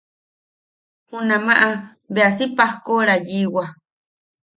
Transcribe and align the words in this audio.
Junamaʼa 1.09 1.67
bea 2.13 2.29
si 2.37 2.45
pajkoʼora 2.57 3.15
yiʼiwa. 3.27 3.63